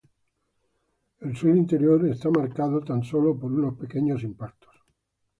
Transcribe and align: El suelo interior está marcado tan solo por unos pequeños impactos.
El 1.19 1.37
suelo 1.37 1.57
interior 1.57 2.03
está 2.07 2.31
marcado 2.31 2.81
tan 2.81 3.03
solo 3.03 3.37
por 3.37 3.51
unos 3.51 3.77
pequeños 3.77 4.23
impactos. 4.23 4.73